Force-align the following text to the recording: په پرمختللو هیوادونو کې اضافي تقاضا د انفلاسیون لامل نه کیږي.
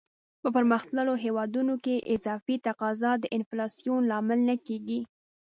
په 0.41 0.47
پرمختللو 0.55 1.13
هیوادونو 1.23 1.73
کې 1.83 1.95
اضافي 2.15 2.55
تقاضا 2.67 3.11
د 3.19 3.23
انفلاسیون 3.37 4.01
لامل 4.11 4.39
نه 4.49 4.55
کیږي. 4.67 4.99